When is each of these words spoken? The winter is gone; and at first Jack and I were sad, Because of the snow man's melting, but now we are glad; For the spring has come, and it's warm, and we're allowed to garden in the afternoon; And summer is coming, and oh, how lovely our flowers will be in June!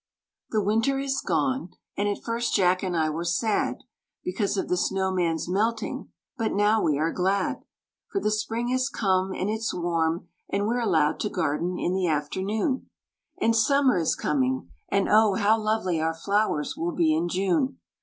The 0.49 0.63
winter 0.63 0.97
is 0.97 1.21
gone; 1.21 1.73
and 1.95 2.09
at 2.09 2.23
first 2.23 2.55
Jack 2.55 2.81
and 2.81 2.97
I 2.97 3.11
were 3.11 3.23
sad, 3.23 3.83
Because 4.23 4.57
of 4.57 4.67
the 4.67 4.75
snow 4.75 5.11
man's 5.11 5.47
melting, 5.47 6.09
but 6.37 6.53
now 6.53 6.81
we 6.81 6.97
are 6.97 7.11
glad; 7.11 7.61
For 8.09 8.19
the 8.19 8.31
spring 8.31 8.69
has 8.69 8.89
come, 8.89 9.31
and 9.31 9.47
it's 9.47 9.71
warm, 9.75 10.27
and 10.49 10.65
we're 10.65 10.79
allowed 10.79 11.19
to 11.19 11.29
garden 11.29 11.77
in 11.77 11.93
the 11.93 12.07
afternoon; 12.07 12.89
And 13.39 13.55
summer 13.55 13.99
is 13.99 14.15
coming, 14.15 14.71
and 14.89 15.07
oh, 15.07 15.35
how 15.35 15.61
lovely 15.61 16.01
our 16.01 16.15
flowers 16.15 16.75
will 16.75 16.93
be 16.93 17.13
in 17.13 17.29
June! 17.29 17.77